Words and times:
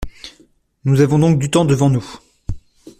Nous 0.83 1.01
avons 1.01 1.19
donc 1.19 1.37
du 1.37 1.51
temps 1.51 1.63
devant 1.63 1.91
nous. 1.91 2.17